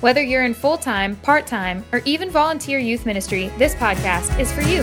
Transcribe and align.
Whether 0.00 0.22
you're 0.22 0.44
in 0.44 0.54
full 0.54 0.78
time, 0.78 1.16
part 1.16 1.46
time, 1.46 1.84
or 1.92 2.00
even 2.06 2.30
volunteer 2.30 2.78
youth 2.78 3.04
ministry, 3.04 3.48
this 3.58 3.74
podcast 3.74 4.40
is 4.40 4.50
for 4.50 4.62
you. 4.62 4.78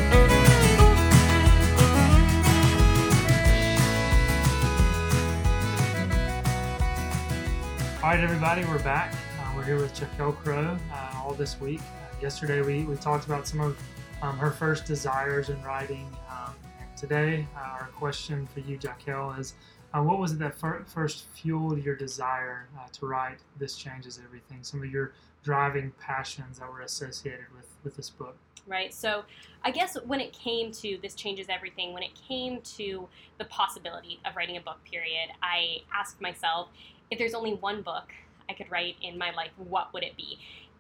All 7.96 8.14
right, 8.14 8.20
everybody, 8.20 8.64
we're 8.66 8.78
back. 8.84 9.12
Uh, 9.42 9.54
we're 9.56 9.64
here 9.64 9.78
with 9.78 10.00
Jaquelle 10.00 10.38
Crowe 10.38 10.78
uh, 10.94 11.12
all 11.16 11.34
this 11.34 11.60
week. 11.60 11.82
Uh, 11.82 12.16
yesterday, 12.22 12.62
we, 12.62 12.84
we 12.84 12.96
talked 12.96 13.26
about 13.26 13.48
some 13.48 13.62
of 13.62 13.76
um, 14.22 14.38
her 14.38 14.52
first 14.52 14.86
desires 14.86 15.50
in 15.50 15.60
writing. 15.64 16.16
Um, 16.30 16.54
today, 16.96 17.48
uh, 17.56 17.60
our 17.60 17.90
question 17.96 18.48
for 18.54 18.60
you, 18.60 18.78
Jaquelle, 18.78 19.40
is 19.40 19.56
uh, 19.98 20.04
what 20.04 20.20
was 20.20 20.34
it 20.34 20.40
that 20.40 20.56
fir- 20.56 20.84
first 20.86 21.26
fueled 21.34 21.84
your 21.84 21.96
desire 21.96 22.68
uh, 22.78 22.88
to 22.92 23.06
write 23.08 23.40
This 23.58 23.76
Changes 23.76 24.20
Everything? 24.24 24.60
Some 24.62 24.84
of 24.84 24.92
your 24.92 25.14
driving 25.44 25.92
passions 26.00 26.60
that 26.60 26.72
were 26.72 26.82
associated 26.82 27.46
with, 27.56 27.68
with 27.84 27.96
this 27.96 28.10
book. 28.10 28.36
right? 28.68 28.94
So 28.94 29.24
I 29.64 29.72
guess 29.72 29.98
when 30.06 30.20
it 30.20 30.34
came 30.34 30.72
to 30.74 30.98
this 31.02 31.16
changes 31.16 31.48
everything, 31.50 31.94
when 31.94 32.04
it 32.04 32.12
came 32.28 32.62
to 32.62 33.08
the 33.38 33.46
possibility 33.46 34.20
of 34.26 34.36
writing 34.36 34.58
a 34.58 34.62
book, 34.62 34.78
period, 34.84 35.30
I 35.42 35.78
asked 35.94 36.22
myself 36.22 36.70
if 37.10 37.18
there's 37.18 37.34
only 37.34 37.54
one 37.54 37.82
book 37.82 38.10
I 38.50 38.54
could 38.54 38.70
write 38.70 38.96
in 39.02 39.18
my 39.18 39.32
life, 39.32 39.52
what 39.58 39.94
would 39.94 40.04
it 40.04 40.16
be? 40.18 40.38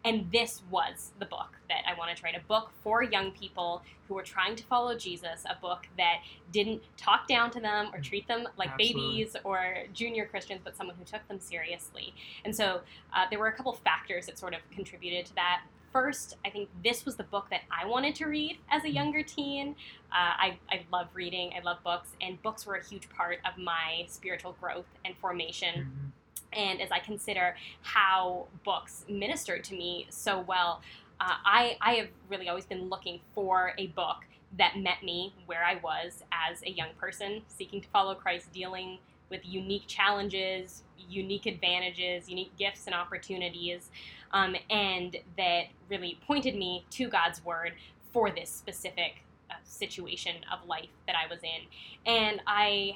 And 0.07 0.31
this 0.31 0.61
was 0.71 1.11
the 1.19 1.25
book 1.25 1.57
that 1.67 1.81
I 1.85 1.97
wanted 1.97 2.15
to 2.17 2.23
write 2.23 2.35
a 2.35 2.47
book 2.47 2.71
for 2.81 3.03
young 3.03 3.31
people 3.31 3.81
who 4.07 4.13
were 4.13 4.23
trying 4.23 4.55
to 4.55 4.63
follow 4.63 4.97
Jesus, 4.97 5.43
a 5.49 5.59
book 5.59 5.85
that 5.97 6.21
didn't 6.53 6.81
talk 6.95 7.27
down 7.27 7.51
to 7.51 7.59
them 7.59 7.89
or 7.93 7.99
treat 7.99 8.25
them 8.25 8.47
like 8.57 8.69
Absolutely. 8.69 9.01
babies 9.01 9.35
or 9.43 9.75
junior 9.93 10.25
Christians, 10.25 10.61
but 10.63 10.77
someone 10.77 10.95
who 10.97 11.03
took 11.03 11.27
them 11.27 11.41
seriously. 11.41 12.13
And 12.45 12.55
so 12.55 12.79
uh, 13.13 13.25
there 13.29 13.37
were 13.37 13.47
a 13.47 13.53
couple 13.53 13.73
factors 13.73 14.27
that 14.27 14.39
sort 14.39 14.53
of 14.53 14.61
contributed 14.73 15.25
to 15.25 15.35
that. 15.35 15.63
First, 15.91 16.37
I 16.45 16.51
think 16.51 16.69
this 16.83 17.05
was 17.05 17.17
the 17.17 17.23
book 17.23 17.47
that 17.49 17.61
I 17.69 17.85
wanted 17.85 18.15
to 18.15 18.27
read 18.27 18.59
as 18.69 18.85
a 18.85 18.89
younger 18.89 19.23
teen. 19.23 19.75
Uh, 20.11 20.13
I, 20.37 20.57
I 20.69 20.85
love 20.91 21.07
reading, 21.13 21.51
I 21.57 21.61
love 21.63 21.79
books, 21.83 22.09
and 22.21 22.41
books 22.43 22.65
were 22.65 22.75
a 22.75 22.85
huge 22.85 23.09
part 23.09 23.39
of 23.45 23.61
my 23.61 24.05
spiritual 24.07 24.55
growth 24.61 24.85
and 25.03 25.15
formation 25.17 25.91
Mhm. 25.91 26.06
And 26.53 26.81
as 26.81 26.91
I 26.91 26.99
consider 26.99 27.55
how 27.81 28.47
books 28.63 29.05
ministered 29.09 29.63
to 29.65 29.73
me 29.73 30.07
so 30.09 30.39
well, 30.41 30.81
uh, 31.19 31.35
I, 31.45 31.77
I 31.81 31.93
have 31.95 32.07
really 32.29 32.47
always 32.49 32.65
been 32.65 32.89
looking 32.89 33.19
for 33.33 33.73
a 33.77 33.87
book 33.87 34.17
that 34.57 34.77
met 34.77 35.03
me 35.03 35.33
where 35.45 35.63
I 35.63 35.75
was 35.83 36.23
as 36.31 36.61
a 36.63 36.69
young 36.69 36.89
person 36.99 37.41
seeking 37.47 37.81
to 37.81 37.87
follow 37.89 38.15
Christ, 38.15 38.51
dealing 38.53 38.99
with 39.29 39.41
unique 39.43 39.87
challenges, 39.87 40.83
unique 41.09 41.45
advantages, 41.45 42.29
unique 42.29 42.55
gifts 42.57 42.85
and 42.85 42.95
opportunities, 42.95 43.89
um, 44.31 44.55
and 44.69 45.17
that 45.37 45.65
really 45.89 46.17
pointed 46.25 46.55
me 46.55 46.85
to 46.91 47.07
God's 47.07 47.43
Word 47.43 47.73
for 48.13 48.31
this 48.31 48.49
specific 48.49 49.23
uh, 49.49 49.55
situation 49.63 50.35
of 50.51 50.67
life 50.67 50.89
that 51.07 51.15
I 51.15 51.31
was 51.31 51.39
in. 51.43 52.11
And 52.11 52.41
I 52.47 52.93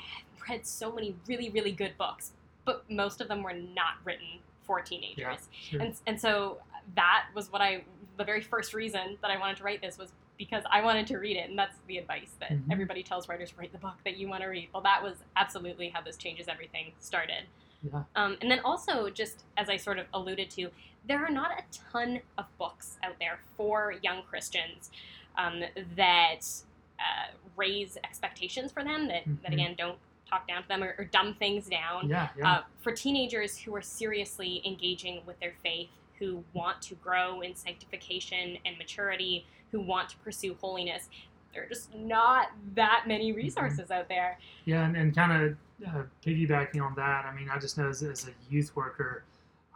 read 0.49 0.66
so 0.66 0.91
many 0.91 1.16
really, 1.27 1.49
really 1.49 1.72
good 1.72 1.97
books, 1.97 2.31
but 2.65 2.89
most 2.89 3.21
of 3.21 3.27
them 3.27 3.43
were 3.43 3.53
not 3.53 3.95
written 4.03 4.39
for 4.63 4.81
teenagers. 4.81 5.17
Yeah, 5.17 5.35
sure. 5.69 5.81
And, 5.81 5.95
and 6.07 6.19
so 6.22 6.57
that 6.95 7.25
was 7.35 7.51
what 7.51 7.61
I, 7.61 7.83
the 8.17 8.23
very 8.23 8.41
first 8.41 8.73
reason 8.73 9.17
that 9.22 9.31
I 9.31 9.38
wanted 9.39 9.57
to 9.57 9.63
write 9.63 9.81
this 9.81 9.97
was 9.97 10.11
because 10.38 10.63
I 10.71 10.81
wanted 10.81 11.05
to 11.07 11.17
read 11.17 11.38
it. 11.38 11.50
And 11.50 11.57
that's 11.57 11.77
the 11.88 11.97
advice 11.97 12.31
that 12.39 12.51
Mhm. 12.51 12.71
everybody 12.71 13.03
tells 13.03 13.27
writers 13.29 13.55
write 13.57 13.71
the 13.71 13.77
book 13.77 13.95
that 14.05 14.17
you 14.17 14.27
want 14.27 14.41
to 14.41 14.47
read. 14.47 14.69
Well, 14.73 14.81
that 14.83 15.01
was 15.03 15.17
absolutely 15.35 15.89
how 15.89 16.01
this 16.01 16.17
changes 16.17 16.47
everything 16.47 16.94
started. 17.00 17.44
Yeah. 17.83 18.03
Um, 18.16 18.38
and 18.41 18.50
then 18.50 18.59
also, 18.66 19.09
just 19.09 19.44
as 19.57 19.69
I 19.69 19.77
sort 19.77 19.97
of 20.00 20.05
alluded 20.13 20.50
to, 20.51 20.69
there 21.07 21.23
are 21.25 21.31
not 21.31 21.51
a 21.51 21.63
ton 21.91 22.21
of 22.38 22.45
books 22.57 22.97
out 23.03 23.16
there 23.19 23.39
for 23.57 23.95
young 24.03 24.21
Christians 24.23 24.91
um, 25.38 25.63
that 25.95 26.41
uh, 27.00 27.31
raise 27.57 27.97
expectations 28.03 28.71
for 28.71 28.83
them, 28.83 29.07
that, 29.07 29.23
that 29.41 29.51
Mhm. 29.51 29.53
again 29.53 29.75
don't 29.77 29.97
talk 30.31 30.47
down 30.47 30.64
to 30.64 30.68
them 30.68 30.84
or, 30.84 30.96
or 30.97 31.06
dumb 31.06 31.36
things 31.38 31.68
down. 31.68 32.09
Yeah, 32.09 32.30
yeah. 32.38 32.52
Uh, 32.52 32.62
for 32.81 32.92
teenagers 32.92 33.58
who 33.58 33.75
are 33.75 33.81
seriously 33.81 34.62
engaging 34.66 35.22
with 35.25 35.40
their 35.40 35.53
faith, 35.62 35.90
who 36.18 36.44
want 36.53 36.81
to 36.84 36.96
grow 36.96 37.42
in 37.42 37.56
sanctification 37.56 38.58
and 38.66 38.78
maturity, 38.78 39.46
who 39.72 39.81
want 39.81 40.09
to 40.09 40.18
pursue 40.18 40.56
holiness, 40.62 41.09
there 41.53 41.64
are 41.64 41.68
just 41.68 41.94
not 41.96 42.47
that 42.75 43.03
many 43.08 43.31
resources 43.34 43.92
out 43.92 44.08
there. 44.08 44.38
Yeah, 44.66 44.86
and, 44.86 44.96
and 44.96 45.14
kind 45.14 45.31
of 45.31 45.58
uh, 45.88 46.03
piggybacking 46.25 46.81
on 46.81 46.96
that, 46.96 47.25
I 47.25 47.36
mean, 47.36 47.50
I 47.50 47.59
just 47.59 47.78
know 47.78 47.90
as, 47.90 48.03
as 48.03 48.28
a 48.28 48.31
youth 48.50 48.75
worker, 48.75 49.24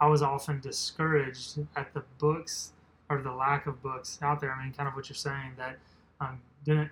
I 0.00 0.06
was 0.06 0.22
often 0.22 0.60
discouraged 0.60 1.58
at 1.74 1.92
the 1.92 2.02
books 2.18 2.72
or 3.08 3.20
the 3.20 3.32
lack 3.32 3.66
of 3.66 3.82
books 3.82 4.18
out 4.22 4.40
there. 4.40 4.52
I 4.52 4.62
mean, 4.62 4.72
kind 4.72 4.88
of 4.88 4.94
what 4.94 5.08
you're 5.08 5.16
saying 5.16 5.52
that 5.58 5.78
um, 6.20 6.40
didn't 6.64 6.90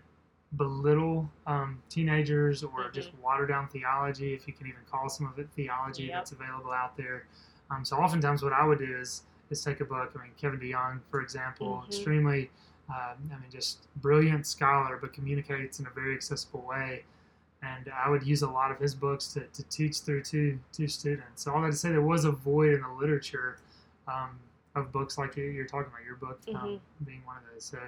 belittle 0.56 1.30
um, 1.46 1.82
teenagers 1.88 2.62
or 2.62 2.90
just 2.90 3.10
water 3.22 3.46
down 3.46 3.68
theology, 3.68 4.34
if 4.34 4.46
you 4.46 4.52
can 4.52 4.66
even 4.66 4.80
call 4.90 5.08
some 5.08 5.26
of 5.26 5.38
it 5.38 5.48
theology 5.56 6.04
Yep. 6.04 6.14
that's 6.14 6.32
available 6.32 6.70
out 6.72 6.96
there. 6.96 7.26
Um, 7.70 7.84
so 7.84 7.96
oftentimes, 7.96 8.42
what 8.42 8.52
I 8.52 8.64
would 8.64 8.78
do 8.78 8.96
is 8.98 9.22
is 9.50 9.62
take 9.62 9.80
a 9.80 9.84
book. 9.84 10.10
I 10.18 10.22
mean, 10.22 10.32
Kevin 10.38 10.58
DeYoung, 10.58 11.00
for 11.10 11.20
example, 11.20 11.82
Mhm. 11.82 11.86
extremely, 11.88 12.50
um, 12.88 13.30
I 13.30 13.38
mean, 13.38 13.50
just 13.50 13.86
brilliant 14.00 14.46
scholar, 14.46 14.96
but 14.96 15.12
communicates 15.12 15.80
in 15.80 15.86
a 15.86 15.90
very 15.90 16.14
accessible 16.14 16.62
way 16.62 17.04
and 17.62 17.88
I 17.88 18.10
would 18.10 18.22
use 18.26 18.42
a 18.42 18.48
lot 18.50 18.70
of 18.70 18.78
his 18.78 18.94
books 18.94 19.28
to, 19.34 19.40
to 19.46 19.62
teach 19.64 20.00
through 20.00 20.22
to 20.24 20.58
to 20.72 20.86
students. 20.88 21.42
So 21.42 21.54
all 21.54 21.62
that 21.62 21.70
to 21.70 21.76
say, 21.76 21.90
there 21.90 22.02
was 22.02 22.24
a 22.26 22.30
void 22.32 22.74
in 22.74 22.82
the 22.82 22.90
literature 22.92 23.58
um, 24.06 24.38
of 24.74 24.92
books 24.92 25.16
like 25.16 25.34
you- 25.36 25.44
you're 25.44 25.64
talking 25.66 25.90
about, 25.92 26.04
your 26.04 26.16
book 26.16 26.38
um, 26.54 26.80
being 27.06 27.24
one 27.24 27.36
of 27.38 27.42
those. 27.52 27.64
So 27.64 27.78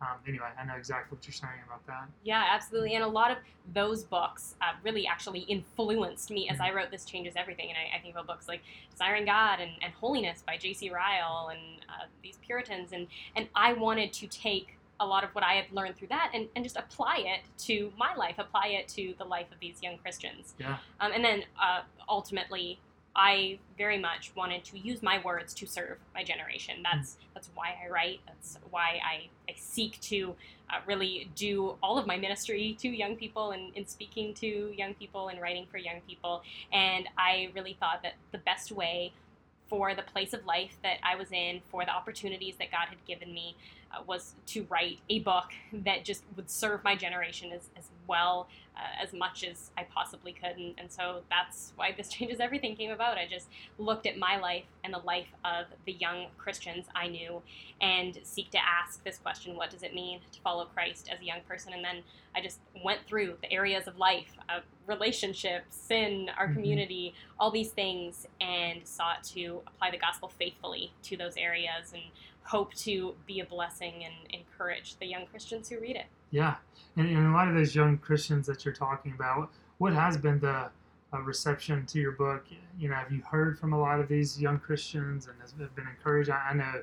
um, 0.00 0.18
anyway, 0.26 0.46
I 0.60 0.64
know 0.64 0.74
exactly 0.76 1.16
what 1.16 1.26
you're 1.26 1.32
saying 1.32 1.60
about 1.66 1.84
that. 1.86 2.08
Yeah, 2.22 2.44
absolutely. 2.50 2.94
And 2.94 3.02
a 3.02 3.08
lot 3.08 3.30
of 3.30 3.38
those 3.74 4.04
books 4.04 4.54
uh, 4.62 4.72
really 4.84 5.06
actually 5.06 5.40
influenced 5.40 6.30
me 6.30 6.46
Mm-hmm. 6.48 6.54
as 6.54 6.60
I 6.60 6.72
wrote 6.72 6.90
This 6.90 7.04
Changes 7.04 7.34
Everything. 7.36 7.68
And 7.68 7.76
I, 7.76 7.96
I 7.98 8.00
think 8.00 8.14
about 8.14 8.26
books 8.26 8.46
like 8.46 8.60
Desiring 8.92 9.24
God 9.24 9.58
and, 9.60 9.72
and 9.82 9.92
Holiness 9.94 10.42
by 10.46 10.56
J.C. 10.56 10.90
Ryle 10.90 11.50
and 11.50 11.60
uh, 11.88 12.06
these 12.22 12.38
Puritans. 12.46 12.92
And, 12.92 13.08
and 13.34 13.48
I 13.54 13.72
wanted 13.72 14.12
to 14.14 14.26
take 14.28 14.78
a 15.00 15.06
lot 15.06 15.24
of 15.24 15.30
what 15.30 15.44
I 15.44 15.54
had 15.54 15.66
learned 15.72 15.96
through 15.96 16.08
that 16.08 16.30
and, 16.34 16.48
and 16.56 16.64
just 16.64 16.76
apply 16.76 17.18
it 17.18 17.40
to 17.64 17.92
my 17.96 18.14
life, 18.14 18.36
apply 18.38 18.68
it 18.68 18.88
to 18.88 19.14
the 19.18 19.24
life 19.24 19.46
of 19.52 19.58
these 19.60 19.82
young 19.82 19.98
Christians. 19.98 20.54
Yeah. 20.58 20.78
Um, 21.00 21.12
and 21.12 21.24
then 21.24 21.42
uh, 21.60 21.82
ultimately, 22.08 22.80
I 23.16 23.58
very 23.76 23.98
much 23.98 24.32
wanted 24.36 24.64
to 24.64 24.78
use 24.78 25.02
my 25.02 25.20
words 25.24 25.52
to 25.54 25.66
serve 25.66 25.98
my 26.14 26.22
generation. 26.22 26.76
That's 26.82 27.16
that's 27.34 27.50
why 27.54 27.74
I 27.84 27.88
write. 27.90 28.20
That's 28.26 28.58
why 28.70 29.00
I, 29.04 29.28
I 29.50 29.54
seek 29.56 30.00
to 30.02 30.34
uh, 30.70 30.78
really 30.86 31.30
do 31.34 31.76
all 31.82 31.98
of 31.98 32.06
my 32.06 32.16
ministry 32.16 32.76
to 32.80 32.88
young 32.88 33.16
people 33.16 33.52
and, 33.52 33.72
and 33.76 33.88
speaking 33.88 34.34
to 34.34 34.72
young 34.76 34.94
people 34.94 35.28
and 35.28 35.40
writing 35.40 35.66
for 35.70 35.78
young 35.78 36.00
people. 36.06 36.42
And 36.72 37.08
I 37.16 37.50
really 37.54 37.76
thought 37.80 38.02
that 38.02 38.14
the 38.32 38.38
best 38.38 38.70
way 38.70 39.12
for 39.68 39.94
the 39.94 40.02
place 40.02 40.32
of 40.32 40.44
life 40.46 40.76
that 40.82 40.96
I 41.02 41.14
was 41.16 41.30
in, 41.30 41.60
for 41.70 41.84
the 41.84 41.90
opportunities 41.90 42.54
that 42.58 42.70
God 42.70 42.88
had 42.88 43.04
given 43.06 43.32
me, 43.32 43.54
uh, 43.92 44.02
was 44.06 44.34
to 44.46 44.66
write 44.70 44.98
a 45.08 45.20
book 45.20 45.52
that 45.72 46.04
just 46.04 46.22
would 46.36 46.50
serve 46.50 46.82
my 46.84 46.94
generation 46.96 47.52
as, 47.52 47.68
as 47.76 47.84
well, 48.08 48.48
uh, 48.76 49.02
as 49.02 49.12
much 49.12 49.44
as 49.44 49.70
I 49.76 49.84
possibly 49.84 50.32
could. 50.32 50.56
And, 50.56 50.74
and 50.78 50.90
so 50.90 51.20
that's 51.30 51.72
why 51.76 51.92
This 51.96 52.08
Changes 52.12 52.40
Everything 52.40 52.74
came 52.74 52.90
about. 52.90 53.18
I 53.18 53.26
just 53.28 53.48
looked 53.78 54.06
at 54.06 54.16
my 54.16 54.38
life 54.38 54.64
and 54.82 54.92
the 54.92 54.98
life 54.98 55.28
of 55.44 55.66
the 55.84 55.92
young 55.92 56.26
Christians 56.38 56.86
I 56.94 57.08
knew 57.08 57.42
and 57.80 58.18
seek 58.24 58.50
to 58.50 58.58
ask 58.58 59.04
this 59.04 59.18
question 59.18 59.54
what 59.56 59.70
does 59.70 59.82
it 59.82 59.94
mean 59.94 60.20
to 60.32 60.40
follow 60.40 60.64
Christ 60.64 61.08
as 61.12 61.20
a 61.20 61.24
young 61.24 61.40
person? 61.46 61.72
And 61.72 61.84
then 61.84 62.02
I 62.34 62.40
just 62.40 62.58
went 62.84 63.00
through 63.06 63.36
the 63.42 63.52
areas 63.52 63.86
of 63.86 63.98
life, 63.98 64.36
uh, 64.48 64.60
relationships, 64.86 65.76
sin, 65.76 66.30
our 66.38 66.48
Mhm. 66.48 66.54
community, 66.54 67.14
all 67.38 67.50
these 67.50 67.72
things, 67.72 68.26
and 68.40 68.86
sought 68.86 69.22
to 69.24 69.62
apply 69.66 69.90
the 69.90 69.98
gospel 69.98 70.28
faithfully 70.28 70.92
to 71.02 71.16
those 71.16 71.36
areas 71.36 71.92
and 71.92 72.02
hope 72.44 72.72
to 72.74 73.14
be 73.26 73.40
a 73.40 73.44
blessing 73.44 74.04
and 74.04 74.14
encourage 74.30 74.96
the 74.96 75.06
young 75.06 75.26
Christians 75.26 75.68
who 75.68 75.78
read 75.78 75.96
it. 75.96 76.06
Yeah, 76.30 76.56
and, 76.96 77.08
and 77.08 77.26
a 77.26 77.30
lot 77.30 77.48
of 77.48 77.54
those 77.54 77.74
young 77.74 77.98
Christians 77.98 78.46
that 78.46 78.64
you're 78.64 78.74
talking 78.74 79.12
about, 79.12 79.50
what 79.78 79.92
has 79.92 80.16
been 80.16 80.38
the 80.40 80.70
uh, 81.12 81.20
reception 81.22 81.86
to 81.86 81.98
your 81.98 82.12
book? 82.12 82.44
You 82.78 82.88
know, 82.88 82.96
have 82.96 83.10
you 83.10 83.22
heard 83.22 83.58
from 83.58 83.72
a 83.72 83.80
lot 83.80 84.00
of 84.00 84.08
these 84.08 84.40
young 84.40 84.58
Christians 84.58 85.26
and 85.26 85.40
has 85.40 85.54
have 85.58 85.74
been 85.74 85.86
encouraged? 85.86 86.30
I, 86.30 86.48
I 86.50 86.54
know 86.54 86.82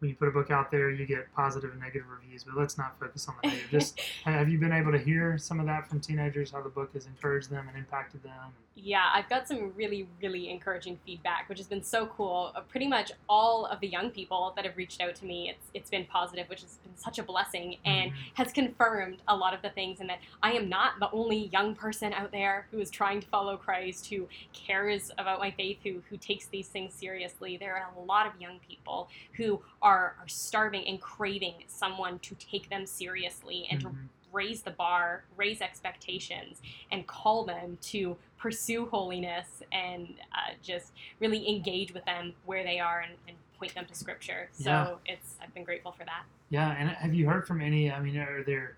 when 0.00 0.08
you 0.08 0.16
put 0.16 0.28
a 0.28 0.30
book 0.30 0.50
out 0.50 0.70
there, 0.70 0.90
you 0.90 1.04
get 1.06 1.32
positive 1.34 1.70
and 1.72 1.80
negative 1.80 2.08
reviews. 2.08 2.42
But 2.44 2.56
let's 2.56 2.78
not 2.78 2.98
focus 2.98 3.28
on 3.28 3.34
the 3.42 3.48
negative. 3.50 3.70
Just 3.70 4.00
have 4.24 4.48
you 4.48 4.58
been 4.58 4.72
able 4.72 4.92
to 4.92 4.98
hear 4.98 5.36
some 5.38 5.60
of 5.60 5.66
that 5.66 5.88
from 5.88 6.00
teenagers? 6.00 6.50
How 6.50 6.62
the 6.62 6.70
book 6.70 6.92
has 6.94 7.06
encouraged 7.06 7.50
them 7.50 7.68
and 7.68 7.76
impacted 7.76 8.22
them? 8.22 8.32
Yeah, 8.76 9.10
I've 9.12 9.28
got 9.28 9.46
some 9.46 9.72
really, 9.76 10.08
really 10.22 10.48
encouraging 10.50 10.98
feedback, 11.04 11.50
which 11.50 11.58
has 11.58 11.66
been 11.66 11.82
so 11.82 12.06
cool. 12.06 12.50
Uh, 12.54 12.60
pretty 12.62 12.88
much 12.88 13.12
all 13.28 13.66
of 13.66 13.78
the 13.80 13.88
young 13.88 14.08
people 14.10 14.54
that 14.56 14.64
have 14.64 14.74
reached 14.78 15.02
out 15.02 15.14
to 15.16 15.26
me, 15.26 15.50
it's 15.50 15.66
it's 15.74 15.90
been 15.90 16.06
positive, 16.06 16.48
which 16.48 16.62
has 16.62 16.76
been 16.76 16.96
such 16.96 17.18
a 17.18 17.22
blessing, 17.22 17.76
and 17.84 18.10
Mhm. 18.12 18.14
has 18.34 18.52
confirmed 18.52 19.18
a 19.28 19.36
lot 19.36 19.52
of 19.52 19.60
the 19.60 19.68
things, 19.70 20.00
and 20.00 20.08
that 20.08 20.20
I 20.42 20.52
am 20.52 20.70
not 20.70 20.98
the 20.98 21.10
only 21.10 21.48
young 21.48 21.74
person 21.74 22.14
out 22.14 22.30
there 22.32 22.68
who 22.70 22.78
is 22.78 22.90
trying 22.90 23.20
to 23.20 23.26
follow 23.28 23.58
Christ, 23.58 24.08
who 24.08 24.26
cares 24.54 25.10
about 25.18 25.40
my 25.40 25.50
faith, 25.50 25.80
who 25.84 26.00
who 26.08 26.16
takes 26.16 26.46
these 26.46 26.68
things 26.68 26.94
seriously. 26.94 27.58
There 27.58 27.76
are 27.76 27.92
a 27.94 28.00
lot 28.00 28.26
of 28.26 28.40
young 28.40 28.60
people 28.66 29.10
who 29.34 29.60
are 29.82 29.89
are 29.90 30.14
starving 30.26 30.86
and 30.86 31.00
craving 31.00 31.54
someone 31.66 32.18
to 32.20 32.34
take 32.36 32.68
them 32.70 32.86
seriously 32.86 33.66
and 33.70 33.80
to 33.80 33.88
Mhm. 33.88 34.08
raise 34.32 34.62
the 34.62 34.70
bar, 34.70 35.24
raise 35.36 35.60
expectations, 35.60 36.62
and 36.92 37.04
call 37.08 37.44
them 37.44 37.76
to 37.82 38.16
pursue 38.38 38.86
holiness 38.86 39.62
and 39.72 40.14
uh, 40.32 40.52
just 40.62 40.92
really 41.18 41.48
engage 41.48 41.92
with 41.92 42.04
them 42.04 42.32
where 42.44 42.62
they 42.62 42.78
are 42.78 43.00
and, 43.00 43.14
and 43.26 43.36
point 43.58 43.74
them 43.74 43.84
to 43.86 43.94
Scripture. 43.94 44.48
So 44.52 44.70
Yeah. 44.70 44.94
it's 45.12 45.34
I've 45.42 45.52
been 45.52 45.64
grateful 45.64 45.90
for 45.92 46.04
that. 46.04 46.22
Yeah, 46.50 46.70
and 46.78 46.88
have 46.90 47.12
you 47.12 47.28
heard 47.28 47.44
from 47.46 47.60
any? 47.60 47.90
I 47.90 47.98
mean, 48.00 48.16
are 48.16 48.44
there 48.44 48.76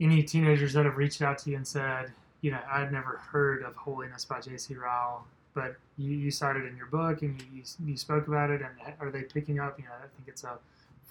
any 0.00 0.22
teenagers 0.22 0.72
that 0.72 0.86
have 0.86 0.96
reached 0.96 1.20
out 1.20 1.36
to 1.38 1.50
you 1.50 1.56
and 1.56 1.66
said, 1.68 2.12
you 2.42 2.50
know, 2.50 2.60
I'd 2.70 2.92
never 2.92 3.22
heard 3.32 3.62
of 3.62 3.74
Holiness 3.74 4.24
by 4.24 4.40
J.C. 4.40 4.74
Ryle, 4.74 5.24
but 5.54 5.76
you, 5.96 6.10
you 6.10 6.30
cited 6.30 6.66
in 6.66 6.76
your 6.76 6.86
book 6.86 7.22
and 7.22 7.40
you, 7.40 7.46
you, 7.54 7.62
you 7.86 7.96
spoke 7.96 8.26
about 8.28 8.50
it, 8.50 8.60
and 8.60 8.94
are 9.00 9.10
they 9.10 9.22
picking 9.22 9.58
up? 9.58 9.78
You 9.78 9.86
know, 9.86 9.92
I 9.96 10.08
think 10.16 10.28
it's 10.28 10.44
a 10.44 10.58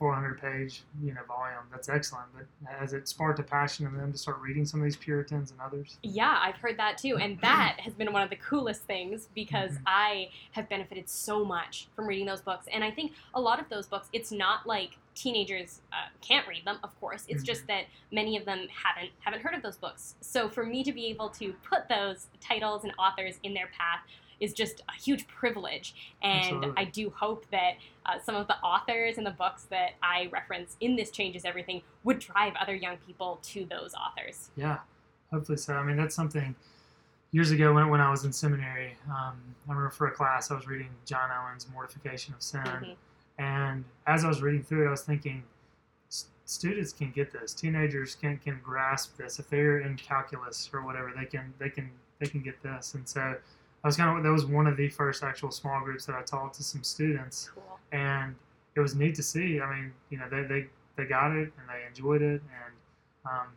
400 0.01 0.41
page 0.41 0.81
you 1.03 1.13
know 1.13 1.21
volume. 1.27 1.59
That's 1.71 1.87
excellent, 1.87 2.25
but 2.35 2.45
has 2.67 2.93
it 2.93 3.07
sparked 3.07 3.39
a 3.39 3.43
passion 3.43 3.85
in 3.85 3.95
them 3.95 4.11
to 4.11 4.17
start 4.17 4.39
reading 4.41 4.65
some 4.65 4.79
of 4.79 4.83
these 4.83 4.97
Puritans 4.97 5.51
and 5.51 5.59
others? 5.61 5.99
Yeah, 6.01 6.39
I've 6.41 6.55
heard 6.55 6.75
that 6.77 6.97
too. 6.97 7.17
And 7.17 7.39
that 7.43 7.77
has 7.81 7.93
been 7.93 8.11
one 8.11 8.23
of 8.23 8.31
the 8.31 8.35
coolest 8.37 8.81
things 8.85 9.29
because 9.35 9.73
Mhm. 9.73 9.81
I 9.85 10.29
have 10.53 10.67
benefited 10.69 11.07
so 11.07 11.45
much 11.45 11.87
from 11.95 12.07
reading 12.07 12.25
those 12.25 12.41
books. 12.41 12.65
And 12.73 12.83
I 12.83 12.89
think 12.89 13.11
a 13.35 13.39
lot 13.39 13.59
of 13.59 13.69
those 13.69 13.85
books, 13.85 14.09
it's 14.11 14.31
not 14.31 14.65
like 14.65 14.97
teenagers 15.13 15.81
uh, 15.93 16.07
can't 16.21 16.47
read 16.47 16.65
them, 16.65 16.79
of 16.83 16.99
course. 16.99 17.25
It's 17.27 17.43
just 17.43 17.67
that 17.67 17.83
many 18.11 18.37
of 18.37 18.45
them 18.45 18.67
haven't 18.73 19.11
haven't 19.19 19.43
heard 19.43 19.53
of 19.53 19.61
those 19.61 19.77
books. 19.77 20.15
So 20.21 20.49
for 20.49 20.65
me 20.65 20.83
to 20.83 20.91
be 20.91 21.05
able 21.07 21.29
to 21.29 21.53
put 21.63 21.87
those 21.89 22.25
titles 22.39 22.85
and 22.85 22.93
authors 22.97 23.39
in 23.43 23.53
their 23.53 23.67
path 23.77 23.99
is 24.41 24.51
just 24.53 24.81
a 24.89 25.01
huge 25.01 25.27
privilege. 25.27 25.95
And 26.21 26.41
Absolutely. 26.41 26.73
I 26.75 26.85
do 26.85 27.09
hope 27.15 27.45
that 27.51 27.75
uh, 28.05 28.19
some 28.19 28.35
of 28.35 28.47
the 28.47 28.57
authors 28.57 29.17
and 29.17 29.25
the 29.25 29.31
books 29.31 29.63
that 29.69 29.91
I 30.03 30.29
reference 30.33 30.75
in 30.81 30.95
this 30.97 31.11
changes 31.11 31.45
everything 31.45 31.81
would 32.03 32.19
drive 32.19 32.53
other 32.59 32.75
young 32.75 32.97
people 33.07 33.39
to 33.43 33.65
those 33.69 33.93
authors. 33.93 34.49
Yeah, 34.57 34.79
hopefully 35.31 35.57
so. 35.57 35.75
I 35.75 35.83
mean, 35.83 35.95
that's 35.95 36.15
something 36.15 36.55
years 37.31 37.51
ago 37.51 37.73
when, 37.73 37.89
when 37.89 38.01
I 38.01 38.09
was 38.09 38.25
in 38.25 38.33
seminary. 38.33 38.97
Um, 39.07 39.37
I 39.67 39.69
remember 39.69 39.91
for 39.91 40.07
a 40.07 40.11
class 40.11 40.51
I 40.51 40.55
was 40.55 40.67
reading 40.67 40.89
John 41.05 41.29
Owen's 41.31 41.67
Mortification 41.71 42.33
of 42.33 42.41
Sin. 42.41 42.61
Mhm. 42.61 42.95
And 43.37 43.85
as 44.07 44.25
I 44.25 44.27
was 44.27 44.41
reading 44.41 44.63
through 44.63 44.85
it, 44.85 44.87
I 44.87 44.91
was 44.91 45.03
thinking, 45.03 45.43
students 46.45 46.91
can 46.91 47.11
get 47.11 47.31
this. 47.31 47.53
Teenagers 47.53 48.15
can, 48.15 48.37
can 48.37 48.59
grasp 48.61 49.17
this. 49.17 49.39
If 49.39 49.49
they're 49.49 49.79
in 49.79 49.95
calculus 49.95 50.69
or 50.73 50.83
whatever, 50.83 51.13
they 51.15 51.25
can 51.25 51.53
they 51.57 51.69
can 51.69 51.89
they 52.19 52.27
can 52.27 52.41
get 52.41 52.61
this. 52.61 52.93
And 52.93 53.07
so 53.07 53.35
I 53.83 53.87
was 53.87 53.97
kind 53.97 54.15
of 54.17 54.23
that 54.23 54.31
was 54.31 54.45
one 54.45 54.67
of 54.67 54.77
the 54.77 54.89
first 54.89 55.23
actual 55.23 55.51
small 55.51 55.81
groups 55.81 56.05
that 56.05 56.15
I 56.15 56.21
taught 56.21 56.53
to 56.55 56.63
some 56.63 56.83
students, 56.83 57.49
Cool. 57.53 57.79
and 57.91 58.35
it 58.75 58.79
was 58.79 58.95
neat 58.95 59.15
to 59.15 59.23
see. 59.23 59.59
I 59.59 59.73
mean, 59.75 59.93
you 60.09 60.17
know, 60.19 60.29
they 60.29 60.43
they, 60.43 60.67
they 60.97 61.05
got 61.05 61.31
it 61.31 61.51
and 61.57 61.67
they 61.67 61.85
enjoyed 61.87 62.21
it, 62.21 62.41
and 62.41 62.73
um, 63.25 63.47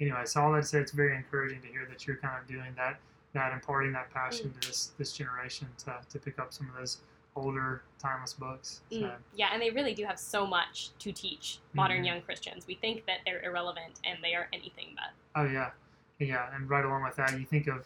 anyway, 0.00 0.22
so 0.26 0.42
all 0.42 0.52
that 0.52 0.66
say, 0.66 0.78
it's 0.78 0.92
very 0.92 1.16
encouraging 1.16 1.60
to 1.62 1.68
hear 1.68 1.86
that 1.90 2.06
you're 2.06 2.16
kind 2.16 2.40
of 2.40 2.46
doing 2.46 2.72
that 2.76 3.00
that 3.32 3.52
imparting 3.52 3.92
that 3.92 4.10
passion 4.12 4.52
to 4.52 4.68
this 4.68 4.92
this 4.96 5.12
generation 5.12 5.66
to, 5.78 5.96
to 6.08 6.18
pick 6.20 6.38
up 6.38 6.52
some 6.52 6.68
of 6.68 6.76
those 6.76 6.98
older 7.36 7.82
timeless 7.98 8.32
books. 8.32 8.82
So, 8.92 8.98
Mm, 8.98 9.12
yeah, 9.34 9.48
and 9.52 9.60
they 9.60 9.70
really 9.70 9.92
do 9.92 10.04
have 10.04 10.20
so 10.20 10.46
much 10.46 10.90
to 11.00 11.10
teach 11.10 11.58
modern 11.72 12.02
Mhm. 12.02 12.06
young 12.06 12.22
Christians. 12.22 12.64
We 12.68 12.76
think 12.76 13.06
that 13.06 13.18
they're 13.26 13.42
irrelevant, 13.42 13.98
and 14.04 14.22
they 14.22 14.36
are 14.36 14.46
anything 14.52 14.94
but. 14.94 15.10
Oh 15.40 15.44
yeah, 15.50 15.72
yeah, 16.20 16.54
and 16.54 16.70
right 16.70 16.84
along 16.84 17.02
with 17.02 17.16
that, 17.16 17.32
you 17.36 17.44
think 17.44 17.66
of, 17.66 17.84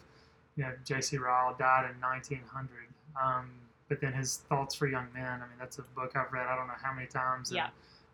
you 0.59 0.65
know, 0.65 0.73
J.C. 0.83 1.17
Ryle 1.17 1.55
died 1.57 1.89
in 1.89 2.01
1900, 2.01 2.69
um, 3.21 3.49
but 3.87 4.01
then 4.01 4.11
his 4.11 4.39
Thoughts 4.49 4.75
for 4.75 4.87
Young 4.87 5.07
Men. 5.13 5.23
I 5.23 5.37
mean, 5.47 5.57
that's 5.57 5.79
a 5.79 5.83
book 5.83 6.11
I've 6.15 6.33
read 6.33 6.47
I 6.47 6.55
don't 6.57 6.67
know 6.67 6.73
how 6.83 6.93
many 6.93 7.07
times. 7.07 7.49
Yeah. 7.49 7.69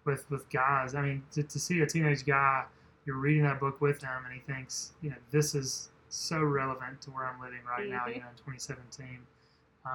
With 0.06 0.30
with 0.30 0.48
guys, 0.52 0.94
I 0.94 1.02
mean, 1.02 1.24
to, 1.32 1.42
to 1.42 1.60
see 1.60 1.80
a 1.82 1.88
teenage 1.88 2.24
guy, 2.24 2.66
you're 3.08 3.16
reading 3.18 3.42
that 3.44 3.60
book 3.60 3.82
with 3.82 4.00
him, 4.04 4.12
and 4.26 4.32
he 4.32 4.42
thinks, 4.42 4.92
you 5.02 5.10
know, 5.10 5.16
this 5.32 5.56
is 5.56 5.90
so 6.10 6.40
relevant 6.44 7.02
to 7.02 7.10
where 7.10 7.26
I'm 7.26 7.42
living 7.42 7.62
right 7.68 7.90
now. 7.90 8.04
Mhm. 8.06 8.14
You 8.16 8.22
know, 8.22 8.28
in 8.30 8.36
2017. 8.38 9.08
Um, 9.88 9.92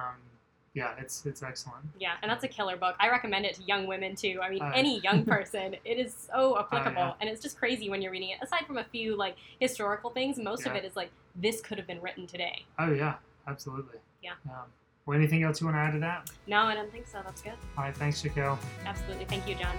yeah, 0.73 0.91
it's 0.99 1.25
it's 1.25 1.41
excellent. 1.41 1.85
Yeah, 1.99 2.15
and 2.21 2.29
that's 2.29 2.43
a 2.43 2.49
killer 2.49 2.75
book. 2.75 2.95
I 2.99 3.09
recommend 3.09 3.45
it 3.45 3.55
to 3.55 3.63
young 3.63 3.87
women 3.87 4.13
too. 4.17 4.39
I 4.43 4.49
mean, 4.49 4.59
Oh, 4.61 4.67
yeah. 4.67 4.73
any 4.75 4.99
young 4.99 5.23
person. 5.35 5.75
it 5.85 5.97
is 5.97 6.13
so 6.29 6.59
applicable, 6.59 7.01
yeah. 7.01 7.13
and 7.21 7.29
it's 7.29 7.41
just 7.41 7.57
crazy 7.57 7.89
when 7.89 8.01
you're 8.01 8.11
reading 8.11 8.29
it. 8.31 8.39
Aside 8.41 8.65
from 8.67 8.77
a 8.77 8.83
few 8.83 9.15
like 9.15 9.37
historical 9.59 10.09
things, 10.09 10.37
most 10.37 10.65
of 10.65 10.75
it 10.75 10.83
is 10.83 10.97
like 10.97 11.11
this 11.35 11.61
could 11.61 11.77
have 11.77 11.87
been 11.87 12.01
written 12.01 12.27
today. 12.27 12.65
Oh 12.79 12.91
yeah, 12.91 13.15
absolutely. 13.47 13.99
Yeah. 14.21 14.31
Um, 14.45 14.65
well, 15.05 15.17
anything 15.17 15.43
else 15.43 15.59
you 15.59 15.67
want 15.67 15.77
to 15.77 15.81
add 15.81 15.93
to 15.93 15.99
that? 15.99 16.29
No, 16.47 16.59
I 16.63 16.75
don't 16.75 16.91
think 16.91 17.07
so. 17.07 17.21
That's 17.23 17.41
good. 17.41 17.53
All 17.77 17.83
right, 17.83 17.95
thanks, 17.95 18.21
Shaquille. 18.21 18.57
Absolutely. 18.85 19.25
Thank 19.25 19.47
you, 19.47 19.55
John. 19.55 19.75